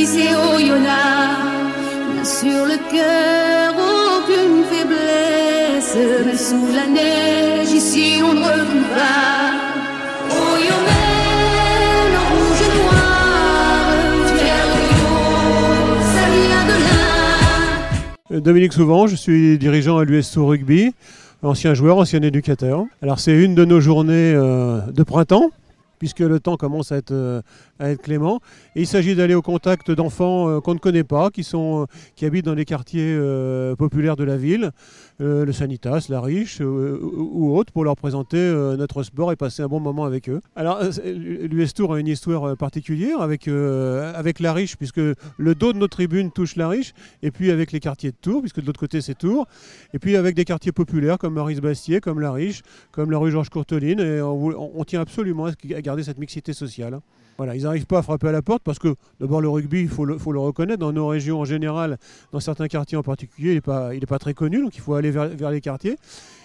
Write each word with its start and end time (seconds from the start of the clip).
lycée 0.00 0.34
au 0.34 0.56
sur 2.24 2.64
le 2.64 2.78
cœur 2.90 3.74
aucune 3.76 4.64
faiblesse, 4.64 5.94
sous 6.48 6.74
la 6.74 6.86
neige 6.86 7.70
ici 7.70 8.22
on 8.22 8.32
ne 8.32 8.40
revient 8.40 8.86
pas. 8.94 9.60
Euh, 18.32 18.40
Dominique 18.40 18.72
Souvent, 18.72 19.06
je 19.06 19.16
suis 19.16 19.58
dirigeant 19.58 19.98
à 19.98 20.04
l'USO 20.04 20.46
Rugby, 20.46 20.94
ancien 21.42 21.74
joueur, 21.74 21.98
ancien 21.98 22.22
éducateur. 22.22 22.84
Alors 23.02 23.18
c'est 23.18 23.36
une 23.36 23.54
de 23.54 23.64
nos 23.66 23.80
journées 23.80 24.32
euh, 24.34 24.80
de 24.92 25.02
printemps 25.02 25.50
puisque 26.00 26.20
le 26.20 26.40
temps 26.40 26.56
commence 26.56 26.90
à 26.90 26.96
être, 26.96 27.12
euh, 27.12 27.42
à 27.78 27.90
être 27.90 28.02
clément. 28.02 28.40
Et 28.74 28.80
il 28.80 28.86
s'agit 28.86 29.14
d'aller 29.14 29.34
au 29.34 29.42
contact 29.42 29.92
d'enfants 29.92 30.48
euh, 30.48 30.60
qu'on 30.60 30.74
ne 30.74 30.80
connaît 30.80 31.04
pas, 31.04 31.30
qui, 31.30 31.48
qui 32.16 32.26
habitent 32.26 32.46
dans 32.46 32.54
les 32.54 32.64
quartiers 32.64 33.16
populaires 33.78 34.16
de 34.16 34.24
la 34.24 34.36
ville, 34.36 34.70
le 35.18 35.52
Sanitas, 35.52 36.06
la 36.08 36.20
Riche 36.20 36.60
ou 36.60 37.56
autres, 37.56 37.72
pour 37.72 37.84
leur 37.84 37.96
présenter 37.96 38.38
notre 38.78 39.02
sport 39.02 39.30
et 39.32 39.36
passer 39.36 39.62
un 39.62 39.68
bon 39.68 39.80
moment 39.80 40.06
avec 40.06 40.28
eux. 40.30 40.40
Alors 40.56 40.80
l'US 41.04 41.74
Tour 41.74 41.94
a 41.94 42.00
une 42.00 42.06
histoire 42.06 42.56
particulière 42.56 43.20
avec, 43.20 43.46
avec 43.48 44.40
la 44.40 44.54
Riche, 44.54 44.76
puisque 44.76 45.00
le 45.00 45.54
dos 45.54 45.72
de 45.74 45.78
nos 45.78 45.88
tribunes 45.88 46.30
touche 46.30 46.56
la 46.56 46.68
Riche, 46.68 46.94
et 47.22 47.30
puis 47.30 47.50
avec 47.50 47.72
les 47.72 47.80
quartiers 47.80 48.12
de 48.12 48.16
Tours, 48.16 48.40
puisque 48.40 48.60
de 48.60 48.66
l'autre 48.66 48.80
côté 48.80 49.02
c'est 49.02 49.18
Tours, 49.18 49.46
et 49.92 49.98
puis 49.98 50.16
avec 50.16 50.34
des 50.34 50.46
quartiers 50.46 50.72
populaires 50.72 51.18
comme 51.18 51.34
Maurice 51.34 51.60
Bastier, 51.60 52.00
comme 52.00 52.20
la 52.20 52.32
Riche, 52.32 52.62
comme 52.90 53.10
la 53.10 53.18
rue 53.18 53.30
Georges 53.30 53.50
Courteline, 53.50 54.00
et 54.00 54.22
on, 54.22 54.78
on 54.78 54.84
tient 54.84 55.02
absolument 55.02 55.46
à 55.46 55.52
garder 55.82 55.89
cette 56.02 56.18
mixité 56.18 56.52
sociale. 56.52 57.00
Voilà, 57.36 57.56
ils 57.56 57.62
n'arrivent 57.62 57.86
pas 57.86 57.98
à 57.98 58.02
frapper 58.02 58.28
à 58.28 58.32
la 58.32 58.42
porte 58.42 58.62
parce 58.62 58.78
que 58.78 58.94
d'abord 59.18 59.40
le 59.40 59.48
rugby, 59.48 59.80
il 59.80 59.88
faut 59.88 60.04
le, 60.04 60.18
faut 60.18 60.32
le, 60.32 60.38
reconnaître, 60.38 60.78
dans 60.78 60.92
nos 60.92 61.06
régions 61.06 61.40
en 61.40 61.44
général, 61.44 61.98
dans 62.32 62.40
certains 62.40 62.68
quartiers 62.68 62.98
en 62.98 63.02
particulier, 63.02 63.52
il 63.52 63.54
n'est 63.54 63.60
pas, 63.60 63.92
pas, 64.08 64.18
très 64.18 64.34
connu, 64.34 64.62
donc 64.62 64.76
il 64.76 64.80
faut 64.80 64.94
aller 64.94 65.10
vers, 65.10 65.28
vers 65.28 65.50
les 65.50 65.60
quartiers. 65.60 65.96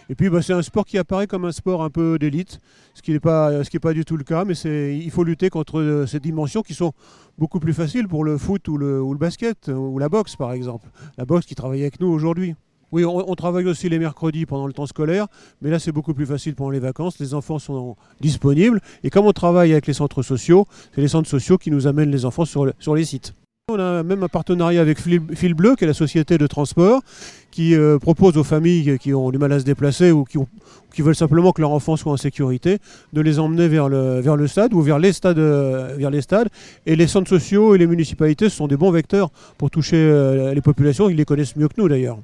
Et 0.10 0.16
puis 0.16 0.30
bah, 0.30 0.42
c'est 0.42 0.54
un 0.54 0.62
sport 0.62 0.86
qui 0.86 0.98
apparaît 0.98 1.28
comme 1.28 1.46
un 1.46 1.52
sport 1.52 1.84
un 1.84 1.90
peu 1.90 2.18
d'élite, 2.18 2.62
ce 2.94 3.02
qui 3.02 3.12
n'est 3.12 3.20
pas, 3.20 3.52
pas 3.82 3.94
du 3.94 4.06
tout 4.06 4.16
le 4.18 4.24
cas, 4.24 4.46
mais 4.46 4.54
il 4.56 5.12
faut 5.12 5.24
lutter 5.24 5.50
contre 5.50 5.80
euh, 5.80 6.06
ces 6.06 6.20
dimensions 6.20 6.62
qui 6.62 6.74
sont 6.74 6.94
beaucoup 7.38 7.60
plus 7.60 7.74
faciles 7.74 8.08
pour 8.08 8.24
le 8.24 8.38
foot 8.38 8.66
ou 8.68 8.78
le, 8.78 9.02
ou 9.02 9.12
le 9.12 9.20
basket, 9.20 9.68
ou 9.68 10.00
la 10.00 10.08
boxe 10.08 10.36
par 10.36 10.54
exemple. 10.54 10.88
La 11.18 11.26
boxe 11.26 11.46
qui 11.46 11.56
travaille 11.56 11.82
avec 11.82 12.00
nous 12.00 12.08
aujourd'hui. 12.08 12.56
Oui, 12.92 13.04
on, 13.04 13.36
travaille 13.36 13.66
aussi 13.66 13.90
les 13.90 14.00
mercredis 14.00 14.46
pendant 14.46 14.68
le 14.68 14.74
temps 14.74 14.86
scolaire, 14.86 15.28
mais 15.62 15.70
là 15.70 15.80
c'est 15.80 15.92
beaucoup 15.92 16.14
plus 16.14 16.26
facile 16.26 16.56
pendant 16.56 16.70
les 16.70 16.80
vacances. 16.80 17.20
Les 17.20 17.34
enfants 17.34 17.60
sont 17.60 17.96
disponibles 18.22 18.80
et 19.04 19.10
comme 19.10 19.26
on 19.26 19.34
travaille 19.34 19.72
avec 19.72 19.88
les 19.88 19.94
centres 19.94 20.22
sociaux, 20.22 20.66
c'est 20.94 21.02
les 21.02 21.08
centres 21.08 21.30
sociaux 21.30 21.58
qui 21.58 21.72
nous 21.72 21.88
amènent 21.88 22.12
les 22.12 22.26
enfants 22.26 22.46
sur, 22.46 22.66
les 22.66 23.06
sites. 23.06 23.34
On 23.68 23.80
a 23.80 24.04
même 24.04 24.22
un 24.22 24.28
partenariat 24.28 24.80
avec 24.80 25.00
Fil 25.00 25.56
Bleu, 25.56 25.76
qui 25.76 25.86
est 25.86 25.88
la 25.88 25.96
société 25.96 26.38
de 26.38 26.46
transport, 26.46 27.02
qui 27.50 27.74
euh, 27.74 27.98
propose 27.98 28.38
aux 28.38 28.44
familles 28.44 29.00
qui 29.00 29.12
ont 29.12 29.32
du 29.32 29.40
mal 29.40 29.52
à 29.52 29.60
se 29.60 29.66
déplacer 29.66 30.12
ou 30.12 30.24
qui, 30.24 31.02
veulent 31.02 31.16
simplement 31.16 31.52
que 31.52 31.62
leur 31.62 31.72
enfant 31.72 31.96
soit 31.96 32.14
en 32.14 32.18
sécurité, 32.18 32.78
de 33.12 33.22
les 33.22 33.40
emmener 33.40 33.68
vers 33.68 33.90
le, 33.90 34.48
stade 34.48 34.72
ou 34.74 34.82
vers 34.82 35.00
les 35.00 35.14
stades, 35.14 35.40
euh, 35.40 35.96
vers 35.98 36.12
les 36.12 36.22
stades. 36.22 36.50
Et 36.86 36.96
les 36.96 37.08
centres 37.08 37.30
sociaux 37.30 37.74
et 37.74 37.80
les 37.80 37.88
municipalités 37.88 38.50
sont 38.50 38.68
des 38.68 38.78
bons 38.78 38.92
vecteurs 38.92 39.32
pour 39.58 39.72
toucher 39.72 39.98
euh, 39.98 40.54
les 40.54 40.62
populations. 40.62 41.10
Ils 41.10 41.18
les 41.18 41.26
connaissent 41.26 41.56
mieux 41.56 41.68
que 41.68 41.82
nous 41.82 41.90
d'ailleurs. 41.90 42.20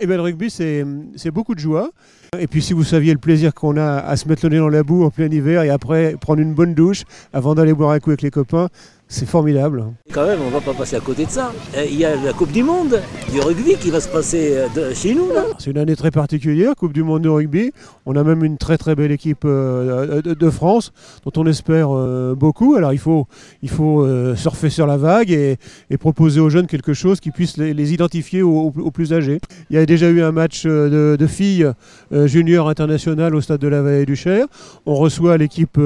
Eh 0.00 0.06
bien, 0.06 0.16
le 0.16 0.22
rugby, 0.22 0.50
c'est 0.50 1.30
beaucoup 1.30 1.54
de 1.54 1.60
joie. 1.60 1.90
Et 2.38 2.48
puis, 2.48 2.62
si 2.62 2.72
vous 2.72 2.82
saviez 2.82 3.12
le 3.12 3.18
plaisir 3.18 3.54
qu'on 3.54 3.76
a 3.76 3.98
à 3.98 4.16
se 4.16 4.28
mettre 4.28 4.44
le 4.44 4.50
nez 4.50 4.58
dans 4.58 4.68
la 4.68 4.82
boue 4.82 5.04
en 5.04 5.10
plein 5.10 5.30
hiver 5.30 5.62
et 5.62 5.70
après 5.70 6.16
prendre 6.20 6.40
une 6.40 6.52
bonne 6.52 6.74
douche 6.74 7.04
avant 7.32 7.54
d'aller 7.54 7.72
boire 7.72 7.90
un 7.90 8.00
coup 8.00 8.10
avec 8.10 8.22
les 8.22 8.30
copains, 8.30 8.68
c'est 9.14 9.26
formidable. 9.26 9.84
Quand 10.12 10.26
même, 10.26 10.40
on 10.44 10.50
va 10.50 10.60
pas 10.60 10.74
passer 10.74 10.96
à 10.96 11.00
côté 11.00 11.24
de 11.24 11.30
ça. 11.30 11.52
Euh, 11.76 11.84
il 11.88 11.96
y 11.96 12.04
a 12.04 12.16
la 12.16 12.32
Coupe 12.32 12.50
du 12.50 12.64
Monde 12.64 13.00
du 13.32 13.40
rugby 13.40 13.76
qui 13.76 13.90
va 13.90 14.00
se 14.00 14.08
passer 14.08 14.56
euh, 14.56 14.92
chez 14.92 15.14
nous. 15.14 15.28
C'est 15.58 15.70
une 15.70 15.78
année 15.78 15.94
très 15.94 16.10
particulière, 16.10 16.74
Coupe 16.76 16.92
du 16.92 17.04
Monde 17.04 17.22
de 17.22 17.28
rugby. 17.28 17.70
On 18.06 18.16
a 18.16 18.24
même 18.24 18.44
une 18.44 18.58
très 18.58 18.76
très 18.76 18.96
belle 18.96 19.12
équipe 19.12 19.44
euh, 19.44 20.20
de 20.20 20.50
France 20.50 20.92
dont 21.24 21.30
on 21.36 21.46
espère 21.46 21.90
beaucoup. 22.34 22.74
Alors 22.74 22.92
il 22.92 22.98
faut, 22.98 23.26
il 23.62 23.70
faut 23.70 24.06
surfer 24.36 24.68
sur 24.68 24.86
la 24.86 24.96
vague 24.96 25.30
et, 25.30 25.58
proposer 25.98 26.40
aux 26.40 26.50
jeunes 26.50 26.66
quelque 26.66 26.92
chose 26.92 27.20
qui 27.20 27.30
puisse 27.30 27.56
les, 27.56 27.92
identifier 27.92 28.42
aux, 28.42 28.70
plus 28.92 29.12
âgés. 29.12 29.38
Il 29.70 29.76
y 29.76 29.78
a 29.78 29.86
déjà 29.86 30.10
eu 30.10 30.22
un 30.22 30.32
match 30.32 30.66
de, 30.66 31.26
filles 31.26 31.70
juniors 32.12 32.68
internationales 32.68 33.34
au 33.34 33.40
stade 33.40 33.60
de 33.60 33.68
la 33.68 33.80
Vallée 33.80 34.06
du 34.06 34.16
Cher. 34.16 34.46
On 34.86 34.96
reçoit 34.96 35.38
l'équipe 35.38 35.78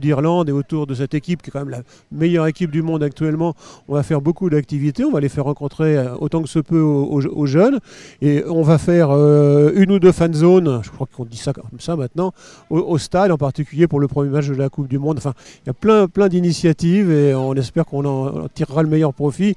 d'Irlande 0.00 0.48
et 0.48 0.52
autour 0.52 0.86
de 0.86 0.94
cette 0.94 1.14
équipe 1.14 1.42
qui 1.42 1.50
est 1.50 1.52
quand 1.52 1.64
même 1.64 1.70
la 1.70 1.82
meilleure 2.20 2.46
équipe 2.46 2.70
du 2.70 2.82
monde 2.82 3.02
actuellement, 3.02 3.54
on 3.88 3.94
va 3.94 4.02
faire 4.02 4.20
beaucoup 4.20 4.48
d'activités, 4.50 5.04
on 5.04 5.10
va 5.10 5.20
les 5.20 5.28
faire 5.28 5.44
rencontrer 5.44 5.96
euh, 5.96 6.14
autant 6.20 6.42
que 6.42 6.48
ce 6.48 6.58
peut 6.58 6.80
aux, 6.80 7.46
jeunes, 7.46 7.80
et 8.20 8.44
on 8.46 8.62
va 8.62 8.78
faire 8.78 9.10
euh, 9.10 9.72
une 9.74 9.90
ou 9.90 9.98
deux 9.98 10.12
fan 10.12 10.32
zones, 10.32 10.80
je 10.84 10.90
crois 10.90 11.08
qu'on 11.12 11.24
dit 11.24 11.36
ça 11.36 11.52
comme 11.52 11.80
ça 11.80 11.96
maintenant, 11.96 12.32
au, 12.68 12.98
stade, 12.98 13.32
en 13.32 13.38
particulier 13.38 13.88
pour 13.88 13.98
le 13.98 14.06
premier 14.06 14.30
match 14.30 14.46
de 14.48 14.54
la 14.54 14.68
Coupe 14.68 14.88
du 14.88 14.98
Monde. 14.98 15.16
Enfin, 15.18 15.32
il 15.64 15.68
y 15.68 15.70
a 15.70 15.74
plein, 15.74 16.06
plein 16.06 16.28
d'initiatives 16.28 17.10
et 17.10 17.34
on 17.34 17.54
espère 17.54 17.86
qu'on 17.86 18.04
en 18.04 18.48
tirera 18.48 18.82
le 18.82 18.88
meilleur 18.88 19.14
profit 19.14 19.56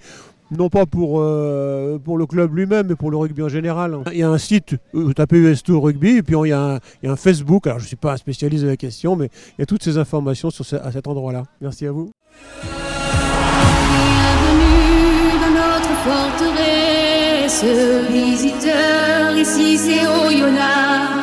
non 0.57 0.69
pas 0.69 0.85
pour, 0.85 1.19
euh, 1.19 1.99
pour 2.03 2.17
le 2.17 2.25
club 2.25 2.55
lui-même, 2.55 2.87
mais 2.87 2.95
pour 2.95 3.11
le 3.11 3.17
rugby 3.17 3.41
en 3.41 3.49
général. 3.49 3.99
Il 4.11 4.19
y 4.19 4.23
a 4.23 4.29
un 4.29 4.37
site, 4.37 4.75
vous 4.93 5.13
tapez 5.13 5.37
US 5.37 5.63
Tour 5.63 5.83
Rugby, 5.83 6.17
et 6.17 6.23
puis 6.23 6.35
il 6.43 6.49
y, 6.49 6.51
a 6.51 6.59
un, 6.59 6.75
il 7.01 7.07
y, 7.07 7.09
a 7.09 7.11
un, 7.11 7.15
Facebook, 7.15 7.67
alors 7.67 7.79
je 7.79 7.85
ne 7.85 7.87
suis 7.87 7.95
pas 7.95 8.13
un 8.13 8.17
spécialiste 8.17 8.63
de 8.63 8.69
la 8.69 8.77
question, 8.77 9.15
mais 9.15 9.29
il 9.57 9.61
y 9.61 9.63
a 9.63 9.65
toutes 9.65 9.83
ces 9.83 9.97
informations 9.97 10.49
sur 10.49 10.65
à 10.81 10.91
cet 10.91 11.07
endroit-là. 11.07 11.43
Merci 11.61 11.85
à 11.87 11.91
vous. 11.91 12.11
Bienvenue 14.51 15.39
dans 15.41 15.53
notre 15.61 15.93
forteresse, 16.03 17.63
visiteur, 18.11 19.37
ici 19.37 19.77
c'est 19.77 20.07
Oyonnax. 20.07 21.13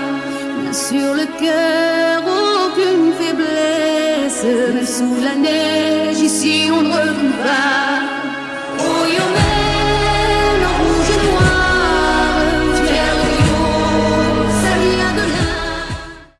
Sur 0.73 1.15
le 1.15 1.27
cœur, 1.41 2.23
aucune 2.23 3.13
faiblesse, 3.13 4.47
sous 4.89 5.25
la 5.25 5.35
neige, 5.35 6.21
ici 6.21 6.69
on 6.73 6.83
ne 6.83 6.89
recule 6.89 7.33
pas. 7.43 7.90